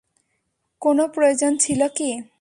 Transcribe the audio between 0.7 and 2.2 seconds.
কোনো প্রয়োজন ছিলো কি?